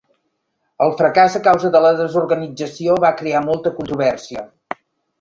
[0.85, 4.51] El fracàs a causa de la desorganització va crear molta controvèrsia.